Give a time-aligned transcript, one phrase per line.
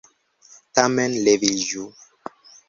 [0.79, 1.85] Tamen leviĝu!